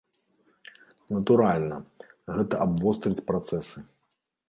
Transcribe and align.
Натуральна, 1.17 1.77
гэта 2.39 2.53
абвострыць 2.69 3.25
працэсы. 3.33 3.89